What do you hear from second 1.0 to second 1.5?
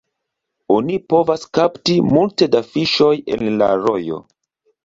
povas